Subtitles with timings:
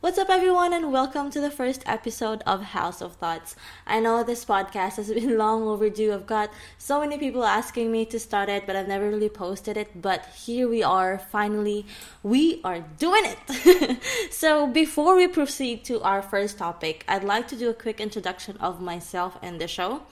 [0.00, 3.56] What's up, everyone, and welcome to the first episode of House of Thoughts.
[3.84, 6.14] I know this podcast has been long overdue.
[6.14, 9.76] I've got so many people asking me to start it, but I've never really posted
[9.76, 10.00] it.
[10.00, 11.84] But here we are, finally,
[12.22, 14.00] we are doing it.
[14.32, 18.56] so, before we proceed to our first topic, I'd like to do a quick introduction
[18.58, 20.02] of myself and the show.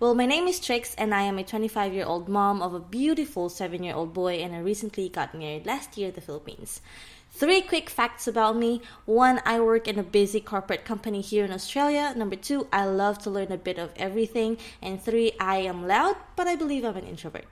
[0.00, 2.80] Well, my name is Trix, and I am a 25 year old mom of a
[2.80, 6.80] beautiful 7 year old boy, and I recently got married last year in the Philippines.
[7.36, 8.80] Three quick facts about me.
[9.06, 12.14] One, I work in a busy corporate company here in Australia.
[12.16, 14.56] Number two, I love to learn a bit of everything.
[14.80, 17.46] And three, I am loud, but I believe I'm an introvert.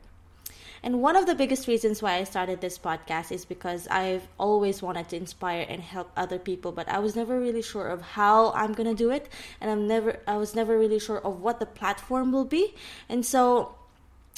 [0.85, 4.83] And one of the biggest reasons why I started this podcast is because I've always
[4.83, 8.53] wanted to inspire and help other people, but I was never really sure of how
[8.53, 9.29] I'm gonna do it,
[9.61, 12.77] and I'm never I was never really sure of what the platform will be.
[13.09, 13.75] And so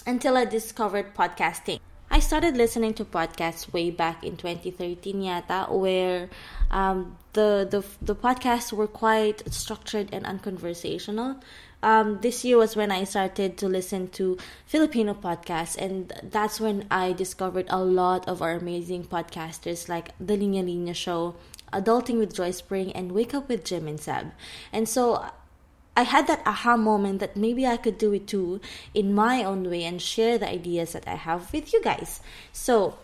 [0.06, 1.80] until I discovered podcasting.
[2.14, 6.30] I started listening to podcasts way back in 2013 yata where
[6.70, 11.40] um, the, the the podcasts were quite structured and unconversational.
[11.82, 16.87] Um, this year was when I started to listen to Filipino podcasts, and that's when
[16.88, 21.35] I discovered a lot of our amazing podcasters like The Linya Linya Show,
[21.73, 24.30] Adulting with Joy Spring, and Wake Up with Jim and Saab.
[24.73, 25.26] And so
[25.96, 28.60] I had that aha moment that maybe I could do it too
[28.95, 32.20] in my own way and share the ideas that I have with you guys.
[32.52, 32.98] So,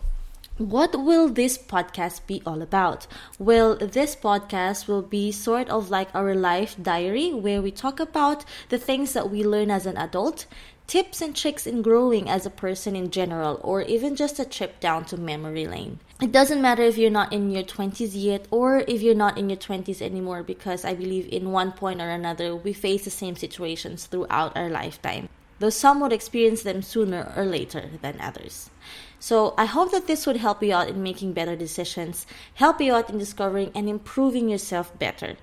[0.57, 3.07] what will this podcast be all about?
[3.39, 8.45] Well, this podcast will be sort of like our life diary where we talk about
[8.69, 10.45] the things that we learn as an adult,
[10.87, 14.79] tips and tricks in growing as a person in general, or even just a trip
[14.79, 15.99] down to memory lane.
[16.21, 19.49] It doesn't matter if you're not in your 20s yet or if you're not in
[19.49, 23.37] your 20s anymore, because I believe in one point or another we face the same
[23.37, 25.29] situations throughout our lifetime,
[25.59, 28.69] though some would experience them sooner or later than others.
[29.21, 32.95] So I hope that this would help you out in making better decisions, help you
[32.95, 35.37] out in discovering and improving yourself better.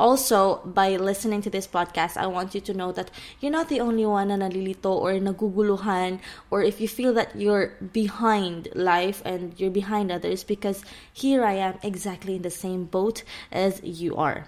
[0.00, 3.80] Also by listening to this podcast i want you to know that you're not the
[3.80, 6.20] only one na nalilito or naguguluhan
[6.50, 10.82] or if you feel that you're behind life and you're behind others because
[11.12, 14.46] here i am exactly in the same boat as you are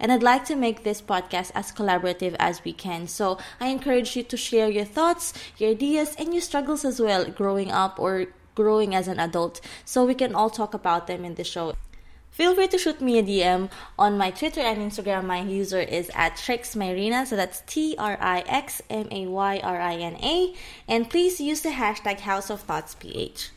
[0.00, 3.06] and I'd like to make this podcast as collaborative as we can.
[3.06, 7.24] So I encourage you to share your thoughts, your ideas, and your struggles as well
[7.24, 11.34] growing up or growing as an adult so we can all talk about them in
[11.34, 11.74] the show.
[12.30, 15.24] Feel free to shoot me a DM on my Twitter and Instagram.
[15.24, 19.80] My user is at TrixMayrina, so that's T R I X M A Y R
[19.80, 20.54] I N A.
[20.86, 23.50] And please use the hashtag House of Thoughts PH.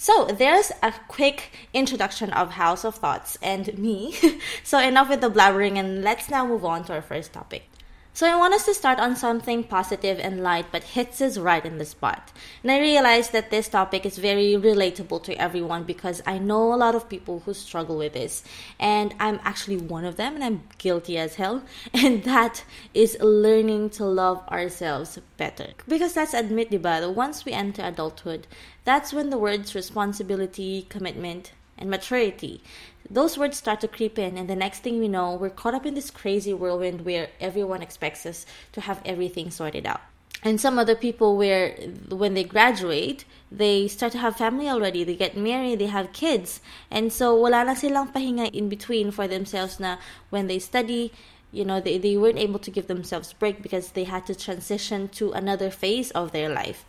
[0.00, 4.14] So there's a quick introduction of House of Thoughts and me.
[4.62, 7.68] so enough with the blabbering and let's now move on to our first topic.
[8.18, 11.64] So I want us to start on something positive and light, but hits us right
[11.64, 12.32] in the spot.
[12.64, 16.82] And I realize that this topic is very relatable to everyone because I know a
[16.82, 18.42] lot of people who struggle with this.
[18.80, 21.62] And I'm actually one of them, and I'm guilty as hell.
[21.94, 25.68] And that is learning to love ourselves better.
[25.86, 28.48] Because let's admit, diba, once we enter adulthood,
[28.82, 32.64] that's when the words responsibility, commitment, and maturity
[33.10, 35.86] those words start to creep in, and the next thing we know, we're caught up
[35.86, 40.00] in this crazy whirlwind where everyone expects us to have everything sorted out.
[40.42, 41.74] And some other people, where
[42.10, 46.60] when they graduate, they start to have family already, they get married, they have kids,
[46.90, 49.96] and so wala na silang pahinga in between for themselves na
[50.30, 51.12] when they study,
[51.50, 55.08] you know they, they weren't able to give themselves break because they had to transition
[55.08, 56.84] to another phase of their life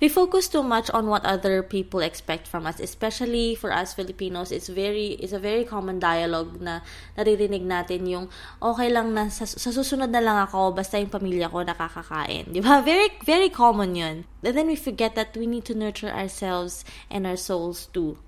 [0.00, 4.52] we focus too much on what other people expect from us especially for us Filipinos
[4.52, 6.80] it's very it's a very common dialogue na
[7.16, 8.28] naririnig natin yung
[8.60, 12.52] okay lang na sa, sa susunod na lang ako basta yung pamilya ko nakakakain.
[12.52, 12.82] Di ba?
[12.86, 14.16] Very very common yun.
[14.44, 18.18] And then we forget that we need to nurture ourselves and our souls too.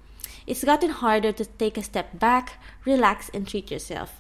[0.48, 2.58] It's gotten harder to take a step back
[2.88, 4.18] relax and treat yourself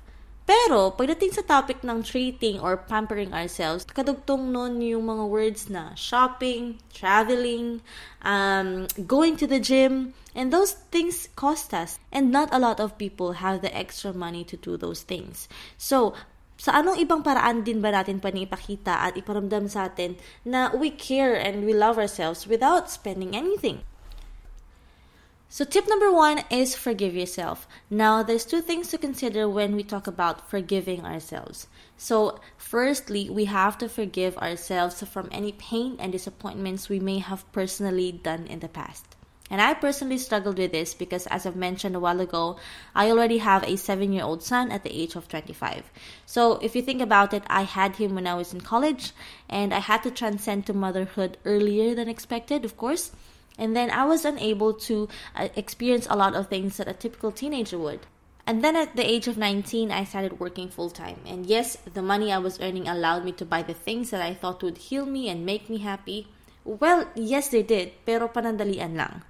[0.48, 5.92] Pero, pagdating sa topic ng treating or pampering ourselves, kadugtong nun yung mga words na
[5.92, 7.84] shopping, traveling,
[8.24, 12.00] um, going to the gym, and those things cost us.
[12.08, 15.52] And not a lot of people have the extra money to do those things.
[15.76, 16.16] So,
[16.56, 20.16] sa anong ibang paraan din ba natin panipakita at iparamdam sa atin
[20.48, 23.84] na we care and we love ourselves without spending anything?
[25.50, 27.66] So, tip number one is forgive yourself.
[27.88, 31.68] Now, there's two things to consider when we talk about forgiving ourselves.
[31.96, 37.50] So, firstly, we have to forgive ourselves from any pain and disappointments we may have
[37.50, 39.16] personally done in the past.
[39.50, 42.58] And I personally struggled with this because, as I've mentioned a while ago,
[42.94, 45.90] I already have a seven year old son at the age of 25.
[46.26, 49.12] So, if you think about it, I had him when I was in college,
[49.48, 53.12] and I had to transcend to motherhood earlier than expected, of course
[53.58, 57.32] and then I was unable to uh, experience a lot of things that a typical
[57.32, 58.06] teenager would.
[58.46, 61.20] And then at the age of 19, I started working full time.
[61.26, 64.32] And yes, the money I was earning allowed me to buy the things that I
[64.32, 66.28] thought would heal me and make me happy.
[66.64, 69.22] Well, yes, they did, pero panandalian lang.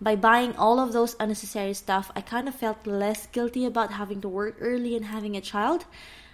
[0.00, 4.20] By buying all of those unnecessary stuff, I kind of felt less guilty about having
[4.20, 5.86] to work early and having a child.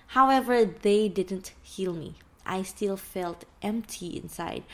[0.09, 2.17] However, they didn't heal me.
[2.45, 4.65] I still felt empty inside.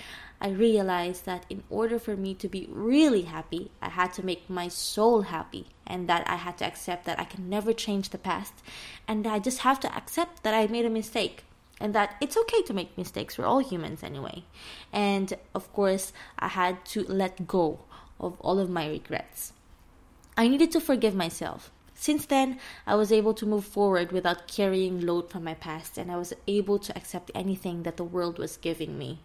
[0.41, 4.50] I realized that in order for me to be really happy, I had to make
[4.50, 8.19] my soul happy, and that I had to accept that I can never change the
[8.19, 8.53] past,
[9.09, 11.44] and I just have to accept that I made a mistake,
[11.81, 13.38] and that it's okay to make mistakes.
[13.38, 14.44] We're all humans anyway.
[14.93, 17.81] And of course, I had to let go
[18.21, 19.53] of all of my regrets.
[20.37, 21.71] I needed to forgive myself.
[21.94, 26.12] Since then, I was able to move forward without carrying load from my past, and
[26.12, 29.21] I was able to accept anything that the world was giving me.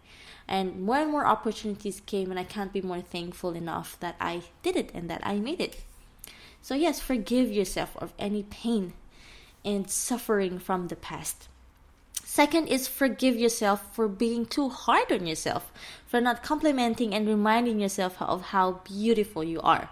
[0.48, 4.42] And more and more opportunities came, and I can't be more thankful enough that I
[4.62, 5.82] did it and that I made it.
[6.60, 8.92] So, yes, forgive yourself of any pain
[9.64, 11.48] and suffering from the past.
[12.24, 15.70] Second is forgive yourself for being too hard on yourself,
[16.06, 19.90] for not complimenting and reminding yourself of how beautiful you are.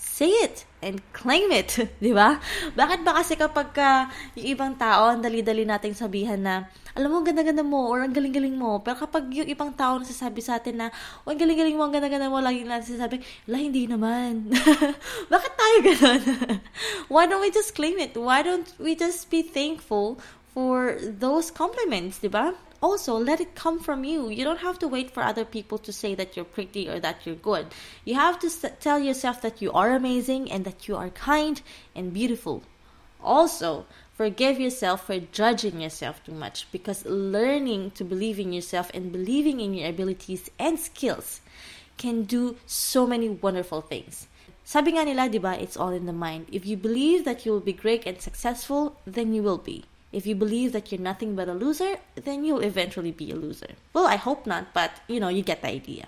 [0.00, 2.40] Say it and claim it, di ba?
[2.72, 7.20] Bakit ba kasi kapag ka yung ibang tao, ang dali-dali nating sabihan na, alam mo,
[7.20, 10.80] ang ganda-ganda mo, or ang galing-galing mo, pero kapag yung ibang tao nasasabi sa atin
[10.80, 10.86] na,
[11.24, 14.48] oh, ang galing-galing mo, ang ganda-ganda mo, lagi natin sasabi, la, hindi naman.
[15.32, 16.22] Bakit tayo ganun?
[17.12, 18.16] Why don't we just claim it?
[18.16, 20.16] Why don't we just be thankful
[20.56, 22.56] for those compliments, di ba?
[22.82, 24.28] Also let it come from you.
[24.28, 27.26] You don't have to wait for other people to say that you're pretty or that
[27.26, 27.66] you're good.
[28.04, 28.50] You have to
[28.80, 31.60] tell yourself that you are amazing and that you are kind
[31.94, 32.62] and beautiful.
[33.22, 39.12] Also, forgive yourself for judging yourself too much because learning to believe in yourself and
[39.12, 41.40] believing in your abilities and skills
[41.98, 44.26] can do so many wonderful things.
[44.64, 46.46] Sabi nga nila, diba, it's all in the mind.
[46.52, 49.89] If you believe that you will be great and successful, then you will be.
[50.12, 53.74] If you believe that you're nothing but a loser, then you'll eventually be a loser.
[53.92, 56.06] Well, I hope not, but you know, you get the idea.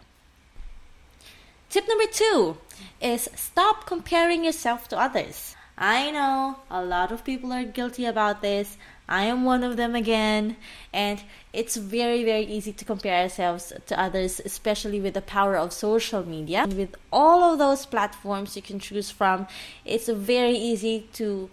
[1.70, 2.58] Tip number two
[3.00, 5.56] is stop comparing yourself to others.
[5.78, 8.76] I know a lot of people are guilty about this.
[9.08, 10.56] I am one of them again.
[10.92, 11.22] And
[11.52, 16.26] it's very, very easy to compare ourselves to others, especially with the power of social
[16.26, 16.66] media.
[16.68, 19.46] With all of those platforms you can choose from,
[19.84, 21.50] it's very easy to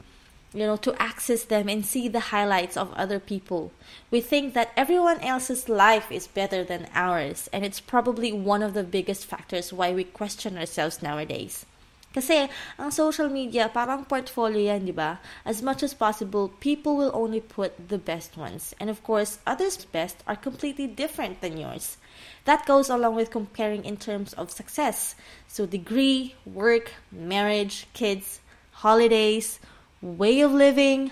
[0.53, 3.71] you know, to access them and see the highlights of other people.
[4.09, 8.73] We think that everyone else's life is better than ours, and it's probably one of
[8.73, 11.65] the biggest factors why we question ourselves nowadays.
[12.09, 12.49] Kasi
[12.81, 15.21] ang social media parang portfolio yan, di ba?
[15.45, 18.73] As much as possible, people will only put the best ones.
[18.81, 22.01] And of course, others' best are completely different than yours.
[22.49, 25.13] That goes along with comparing in terms of success.
[25.45, 28.41] So degree, work, marriage, kids,
[28.81, 29.61] holidays,
[30.01, 31.11] way of living,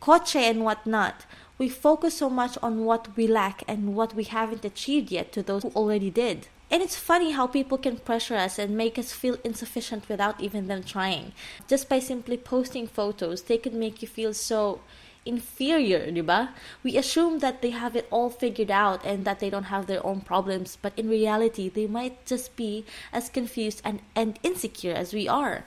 [0.00, 1.26] coche and whatnot,
[1.58, 5.42] we focus so much on what we lack and what we haven't achieved yet to
[5.42, 6.48] those who already did.
[6.70, 10.68] And it's funny how people can pressure us and make us feel insufficient without even
[10.68, 11.32] them trying.
[11.66, 14.80] Just by simply posting photos, they could make you feel so
[15.24, 16.50] inferior, diba?
[16.82, 20.04] We assume that they have it all figured out and that they don't have their
[20.04, 25.12] own problems, but in reality, they might just be as confused and, and insecure as
[25.12, 25.64] we are.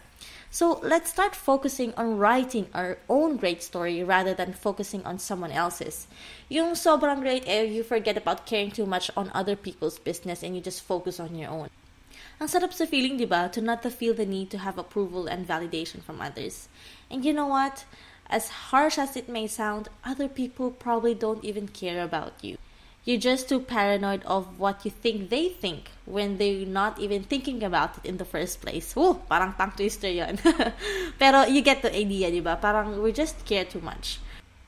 [0.51, 5.55] So let's start focusing on writing our own great story rather than focusing on someone
[5.55, 6.07] else's.
[6.49, 10.53] Yung sobrang great eh, you forget about caring too much on other people's business and
[10.53, 11.71] you just focus on your own.
[12.43, 15.23] Ang sarap sa feeling, di ba, to not to feel the need to have approval
[15.23, 16.67] and validation from others.
[17.07, 17.87] And you know what?
[18.27, 22.59] As harsh as it may sound, other people probably don't even care about you.
[23.03, 27.63] You're just too paranoid of what you think they think when they're not even thinking
[27.63, 28.93] about it in the first place.
[28.95, 30.37] Oh, parang tongue twister yon.
[31.19, 32.59] Pero you get the idea, di ba?
[32.61, 34.19] Parang we just care too much.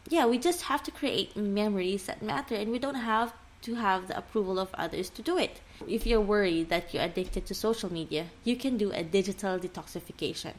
[0.10, 4.08] Yeah, we just have to create memories that matter and we don't have to have
[4.08, 5.62] the approval of others to do it.
[5.88, 10.54] If you're worried that you're addicted to social media, you can do a digital detoxification.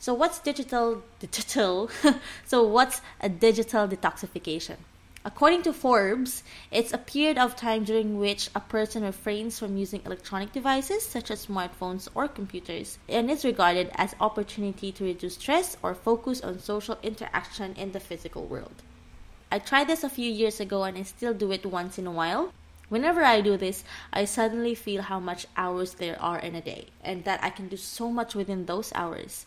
[0.00, 1.90] So what's digital digital?
[2.44, 4.82] so what's a digital detoxification?
[5.26, 10.02] According to Forbes, it's a period of time during which a person refrains from using
[10.04, 15.78] electronic devices such as smartphones or computers and is regarded as opportunity to reduce stress
[15.82, 18.82] or focus on social interaction in the physical world.
[19.50, 22.12] I tried this a few years ago and I still do it once in a
[22.12, 22.52] while.
[22.90, 26.88] Whenever I do this, I suddenly feel how much hours there are in a day
[27.02, 29.46] and that I can do so much within those hours.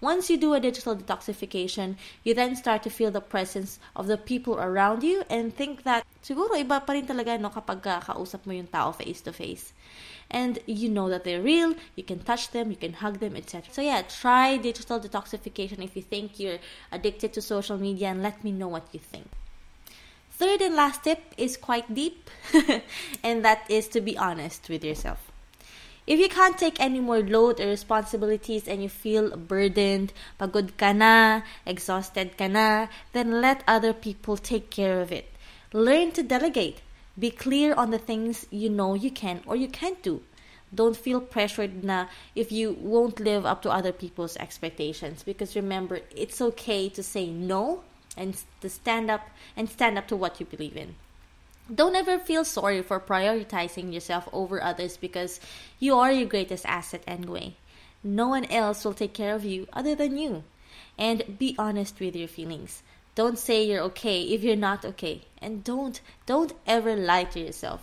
[0.00, 4.18] Once you do a digital detoxification, you then start to feel the presence of the
[4.18, 8.44] people around you and think that siguro iba pa rin talaga no kapag ah, kausap
[8.44, 9.72] mo yung tao face to face.
[10.28, 13.72] And you know that they're real, you can touch them, you can hug them, etc.
[13.72, 16.60] So yeah, try digital detoxification if you think you're
[16.92, 19.30] addicted to social media and let me know what you think.
[20.36, 22.28] Third and last tip is quite deep,
[23.24, 25.32] and that is to be honest with yourself.
[26.06, 30.92] If you can't take any more load or responsibilities and you feel burdened, pagod ka
[30.92, 35.34] na, exhausted ka na, then let other people take care of it.
[35.72, 36.80] Learn to delegate.
[37.18, 40.22] Be clear on the things you know you can or you can't do.
[40.72, 46.02] Don't feel pressured na if you won't live up to other people's expectations because remember,
[46.14, 47.82] it's okay to say no
[48.16, 50.94] and to stand up and stand up to what you believe in.
[51.72, 55.40] Don't ever feel sorry for prioritizing yourself over others because
[55.80, 57.56] you are your greatest asset anyway.
[58.04, 60.44] No one else will take care of you other than you.
[60.96, 62.82] And be honest with your feelings.
[63.16, 65.22] Don't say you're okay if you're not okay.
[65.42, 67.82] And don't don't ever lie to yourself.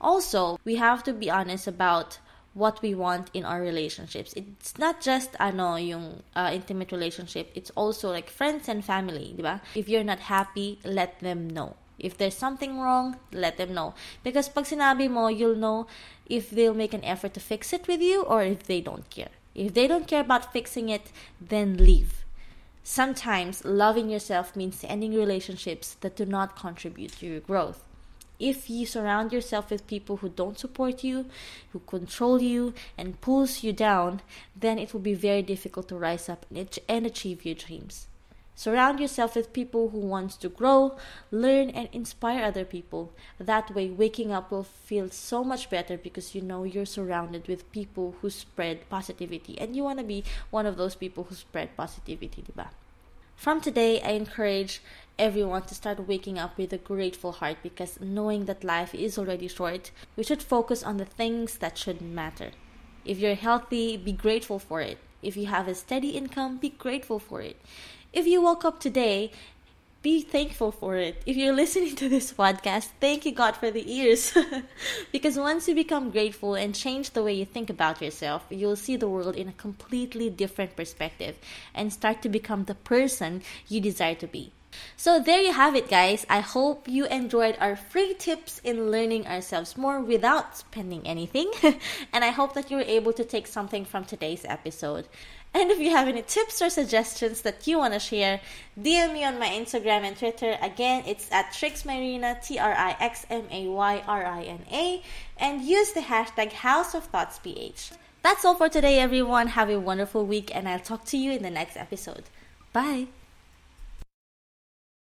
[0.00, 2.18] Also, we have to be honest about
[2.52, 4.32] what we want in our relationships.
[4.36, 7.50] It's not just ano yung uh, intimate relationship.
[7.56, 9.60] It's also like friends and family, diba?
[9.74, 11.74] If you're not happy, let them know.
[11.98, 13.94] If there's something wrong, let them know.
[14.22, 15.86] Because pag sinabi mo, you'll know
[16.26, 19.30] if they'll make an effort to fix it with you or if they don't care.
[19.54, 22.24] If they don't care about fixing it, then leave.
[22.82, 27.84] Sometimes loving yourself means ending relationships that do not contribute to your growth.
[28.40, 31.26] If you surround yourself with people who don't support you,
[31.72, 34.20] who control you, and pulls you down,
[34.56, 38.08] then it will be very difficult to rise up and achieve your dreams.
[38.56, 40.96] Surround yourself with people who want to grow,
[41.32, 43.12] learn, and inspire other people.
[43.38, 47.70] That way, waking up will feel so much better because you know you're surrounded with
[47.72, 51.76] people who spread positivity, and you want to be one of those people who spread
[51.76, 52.68] positivity, diba?
[53.36, 54.80] From today, I encourage
[55.18, 59.48] everyone to start waking up with a grateful heart because knowing that life is already
[59.48, 62.52] short, we should focus on the things that should matter.
[63.04, 64.98] If you're healthy, be grateful for it.
[65.24, 67.56] If you have a steady income, be grateful for it.
[68.12, 69.32] If you woke up today,
[70.02, 71.22] be thankful for it.
[71.24, 74.36] If you're listening to this podcast, thank you God for the ears.
[75.12, 78.96] because once you become grateful and change the way you think about yourself, you'll see
[78.96, 81.36] the world in a completely different perspective
[81.74, 84.52] and start to become the person you desire to be.
[84.96, 86.24] So there you have it, guys.
[86.28, 91.50] I hope you enjoyed our free tips in learning ourselves more without spending anything.
[92.12, 95.06] and I hope that you were able to take something from today's episode.
[95.56, 98.40] And if you have any tips or suggestions that you want to share,
[98.76, 100.58] DM me on my Instagram and Twitter.
[100.60, 105.02] Again, it's at TrixMayrina, T R I X M A Y R I N A,
[105.38, 107.92] and use the hashtag House of Thoughts PH.
[108.22, 109.48] That's all for today, everyone.
[109.48, 112.24] Have a wonderful week, and I'll talk to you in the next episode.
[112.72, 113.08] Bye.